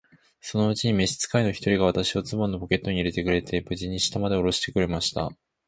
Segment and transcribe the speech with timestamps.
[0.41, 5.29] そのうちに召使の一人が、私をズボンのポケットに入れて、無事に下までおろしてくれました。